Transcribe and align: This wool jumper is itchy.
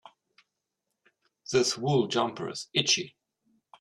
This 1.51 1.77
wool 1.77 2.07
jumper 2.07 2.49
is 2.49 2.69
itchy. 2.73 3.15